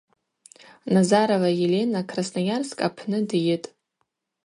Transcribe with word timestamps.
Назарова 0.95 1.49
Елена 1.65 1.99
Красноярск 2.09 2.77
апны 2.87 3.17
дйытӏ. 3.31 3.67